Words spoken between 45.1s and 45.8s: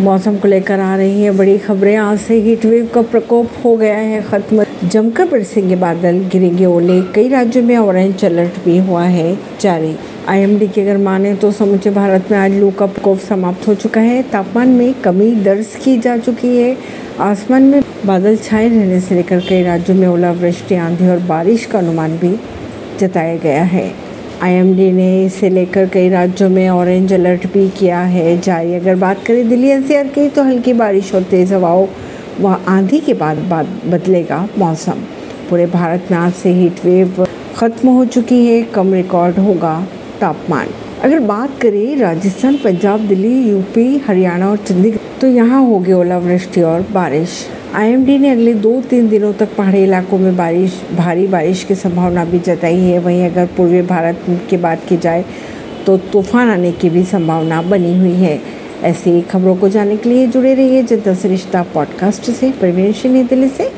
तो यहाँ